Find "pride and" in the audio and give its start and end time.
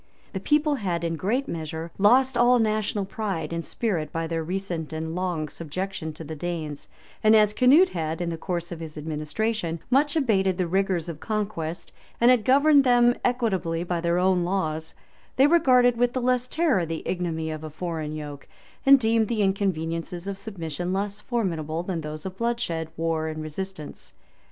3.05-3.63